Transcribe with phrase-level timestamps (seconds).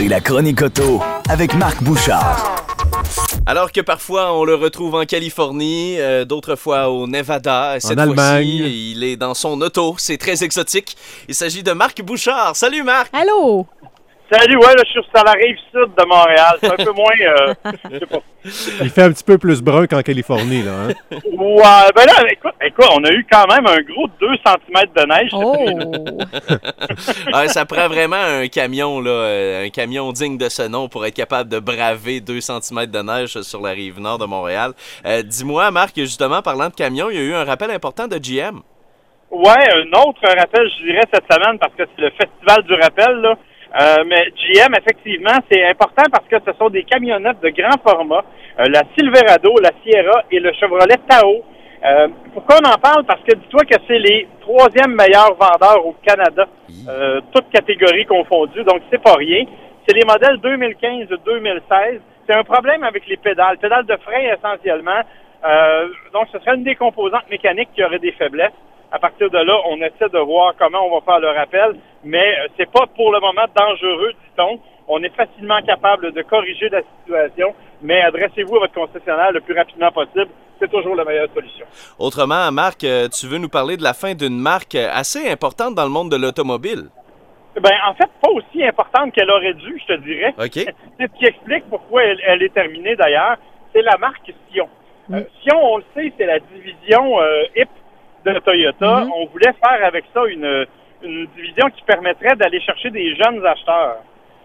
[0.00, 2.56] C'est la chronique auto avec Marc Bouchard.
[3.44, 7.76] Alors que parfois on le retrouve en Californie, euh, d'autres fois au Nevada.
[7.80, 8.14] Cette Allemagne.
[8.14, 9.96] fois-ci, il est dans son auto.
[9.98, 10.96] C'est très exotique.
[11.28, 12.56] Il s'agit de Marc Bouchard.
[12.56, 13.10] Salut Marc.
[13.12, 13.66] Allô?
[14.30, 16.56] Salut, ouais, là, je suis sur la rive sud de Montréal.
[16.60, 17.10] C'est un peu moins.
[17.20, 17.54] Euh,
[17.90, 18.20] je sais pas.
[18.84, 20.72] Il fait un petit peu plus brun qu'en Californie, là.
[20.84, 20.88] Hein?
[21.10, 25.06] Ouais, ben là, écoute, écoute, on a eu quand même un gros 2 cm de
[25.06, 25.30] neige.
[25.32, 25.56] Oh!
[27.34, 31.04] Ouais, ça prend vraiment un camion, là, euh, un camion digne de ce nom pour
[31.06, 34.72] être capable de braver 2 cm de neige sur la rive nord de Montréal.
[35.06, 38.16] Euh, Dis-moi, Marc, justement, parlant de camion, il y a eu un rappel important de
[38.16, 38.60] GM.
[39.30, 43.16] Ouais, un autre rappel, je dirais, cette semaine, parce que c'est le festival du rappel,
[43.20, 43.36] là.
[43.78, 48.24] Euh, mais GM, effectivement, c'est important parce que ce sont des camionnettes de grand format,
[48.58, 51.42] euh, la Silverado, la Sierra et le Chevrolet Tahoe.
[51.82, 53.04] Euh, pourquoi on en parle?
[53.04, 56.46] Parce que dis-toi que c'est les troisièmes meilleurs vendeurs au Canada,
[56.88, 59.44] euh, toutes catégories confondues, donc c'est pas rien.
[59.86, 62.00] C'est les modèles 2015-2016.
[62.28, 65.00] C'est un problème avec les pédales, pédales de frein essentiellement.
[65.42, 68.52] Euh, donc ce serait une des composantes mécaniques qui aurait des faiblesses.
[68.92, 72.18] À partir de là, on essaie de voir comment on va faire le rappel, mais
[72.40, 74.58] euh, c'est pas pour le moment dangereux, dit-on.
[74.88, 79.54] On est facilement capable de corriger la situation, mais adressez-vous à votre concessionnaire le plus
[79.56, 80.28] rapidement possible.
[80.58, 81.64] C'est toujours la meilleure solution.
[82.00, 85.76] Autrement, Marc, euh, tu veux nous parler de la fin d'une marque euh, assez importante
[85.76, 86.88] dans le monde de l'automobile.
[87.60, 90.34] Ben, en fait, pas aussi importante qu'elle aurait dû, je te dirais.
[90.38, 90.54] OK.
[90.98, 93.36] C'est ce qui explique pourquoi elle, elle est terminée d'ailleurs.
[93.72, 94.68] C'est la marque Sion.
[95.12, 97.68] Euh, Sion, on le sait, c'est la division euh, HIP
[98.24, 99.06] de Toyota.
[99.14, 100.66] On voulait faire avec ça une,
[101.02, 103.98] une division qui permettrait d'aller chercher des jeunes acheteurs.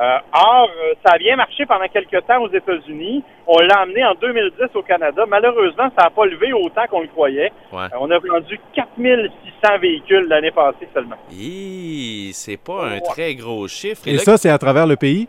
[0.00, 3.22] Euh, or, euh, ça a bien marché pendant quelques temps aux États-Unis.
[3.46, 5.24] On l'a amené en 2010 au Canada.
[5.28, 7.52] Malheureusement, ça n'a pas levé autant qu'on le croyait.
[7.70, 7.82] Ouais.
[7.84, 11.16] Euh, on a vendu 4600 véhicules l'année passée seulement.
[11.30, 14.02] Hi, c'est pas un très gros chiffre.
[14.06, 15.28] Et là- ça, c'est à travers le pays?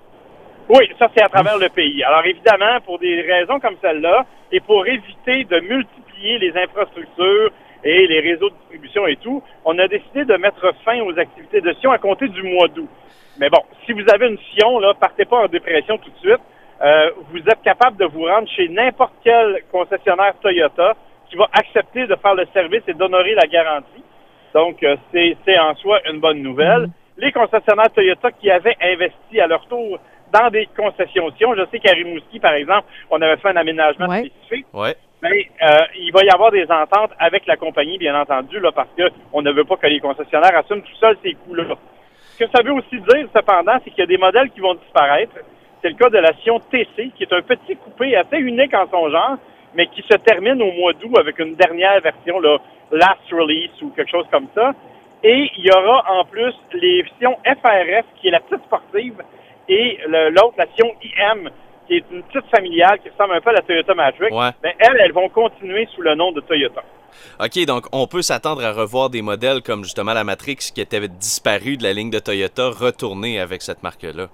[0.70, 2.02] Oui, ça c'est à travers le pays.
[2.06, 7.52] Alors évidemment, pour des raisons comme celle-là, et pour éviter de multiplier les infrastructures
[7.84, 11.62] et les réseaux de distribution et tout, on a décidé de mettre fin aux activités
[11.62, 12.90] de Sion à compter du mois d'août.
[13.40, 16.42] Mais bon, si vous avez une Sion, là, partez pas en dépression tout de suite.
[16.82, 20.96] Euh, vous êtes capable de vous rendre chez n'importe quel concessionnaire Toyota
[21.30, 24.04] qui va accepter de faire le service et d'honorer la garantie.
[24.54, 26.88] Donc, euh, c'est c'est en soi une bonne nouvelle.
[27.18, 30.00] Les concessionnaires Toyota qui avaient investi à leur tour
[30.32, 34.08] dans des concessions Sion, je sais qu'à Rimouski, par exemple, on avait fait un aménagement
[34.08, 34.26] Ouais.
[34.26, 34.96] spécifique, Ouais.
[35.24, 38.90] Mais euh, il va y avoir des ententes avec la compagnie, bien entendu, là, parce
[38.98, 41.76] que on ne veut pas que les concessionnaires assument tout seuls ces coûts-là.
[42.34, 44.74] Ce que ça veut aussi dire, cependant, c'est qu'il y a des modèles qui vont
[44.74, 45.34] disparaître.
[45.82, 48.86] C'est le cas de la Sion TC, qui est un petit coupé assez unique en
[48.92, 49.38] son genre,
[49.76, 52.58] mais qui se termine au mois d'août avec une dernière version, là,
[52.92, 54.74] last release ou quelque chose comme ça.
[55.24, 59.24] Et il y aura en plus les Sion FRF, qui est la petite sportive,
[59.70, 60.00] et
[60.32, 61.50] l'autre, la Sion IM,
[61.88, 64.32] qui est une petite familiale qui ressemble un peu à la Toyota Matrix.
[64.32, 64.50] Ouais.
[64.62, 66.84] Ben, elles, elles vont continuer sous le nom de Toyota.
[67.40, 71.08] OK, donc on peut s'attendre à revoir des modèles comme justement la Matrix qui était
[71.08, 74.28] disparue de la ligne de Toyota retourner avec cette marque-là.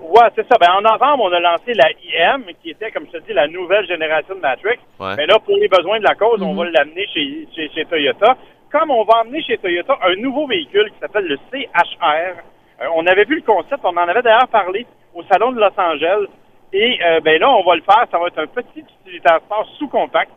[0.00, 0.56] Ouais, c'est ça.
[0.60, 3.48] Ben, en novembre, on a lancé la IM, qui était, comme je te dis, la
[3.48, 4.78] nouvelle génération de Matrix.
[5.00, 5.16] Ouais.
[5.16, 8.36] Mais là, pour les besoins de la cause, on va l'amener chez, chez, chez Toyota.
[8.70, 12.38] Comme on va emmener chez Toyota un nouveau véhicule qui s'appelle le CHR.
[12.82, 15.78] Euh, on avait vu le concept, on en avait d'ailleurs parlé au salon de Los
[15.78, 16.26] Angeles.
[16.76, 18.04] Et euh, ben là, on va le faire.
[18.10, 20.32] Ça va être un petit utilitaire sport sous-compact.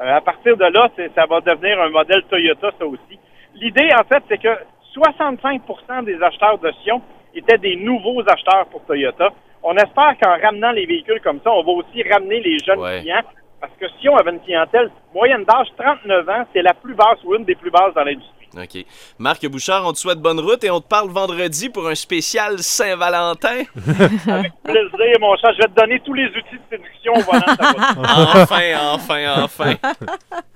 [0.00, 3.18] Euh, à partir de là, ça va devenir un modèle Toyota, ça aussi.
[3.54, 4.54] L'idée, en fait, c'est que
[4.94, 7.00] 65% des acheteurs de Sion
[7.34, 9.30] étaient des nouveaux acheteurs pour Toyota.
[9.62, 13.00] On espère qu'en ramenant les véhicules comme ça, on va aussi ramener les jeunes Ouais.
[13.00, 13.22] clients.
[13.60, 17.34] Parce que Sion avait une clientèle moyenne d'âge 39 ans, c'est la plus basse ou
[17.34, 18.37] une des plus basses dans l'industrie.
[18.56, 18.84] OK.
[19.18, 22.58] Marc Bouchard, on te souhaite bonne route et on te parle vendredi pour un spécial
[22.58, 23.64] Saint-Valentin.
[23.74, 25.52] Plaisir, mon chat.
[25.52, 27.44] Je vais te donner tous les outils de séduction au volant.
[28.42, 29.74] enfin, enfin, enfin.